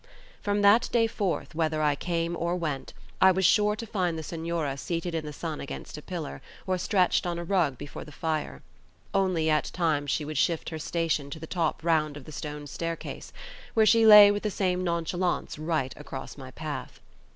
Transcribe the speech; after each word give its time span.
From 0.41 0.63
that 0.63 0.89
day 0.91 1.05
forth, 1.05 1.53
whether 1.53 1.79
I 1.83 1.93
came 1.93 2.35
or 2.35 2.55
went, 2.55 2.95
I 3.21 3.29
was 3.29 3.45
sure 3.45 3.75
to 3.75 3.85
find 3.85 4.17
the 4.17 4.23
Senora 4.23 4.75
seated 4.77 5.13
in 5.13 5.27
the 5.27 5.31
sun 5.31 5.61
against 5.61 5.95
a 5.95 6.01
pillar, 6.01 6.41
or 6.65 6.79
stretched 6.79 7.27
on 7.27 7.37
a 7.37 7.43
rug 7.43 7.77
before 7.77 8.03
the 8.03 8.11
fire; 8.11 8.63
only 9.13 9.47
at 9.47 9.65
times 9.65 10.09
she 10.09 10.25
would 10.25 10.39
shift 10.39 10.69
her 10.69 10.79
station 10.79 11.29
to 11.29 11.39
the 11.39 11.45
top 11.45 11.83
round 11.83 12.17
of 12.17 12.25
the 12.25 12.31
stone 12.31 12.65
staircase, 12.65 13.31
where 13.75 13.85
she 13.85 14.03
lay 14.03 14.31
with 14.31 14.41
the 14.41 14.49
same 14.49 14.83
nonchalance 14.83 15.59
right 15.59 15.93
across 15.95 16.35
my 16.35 16.49
path. 16.49 16.99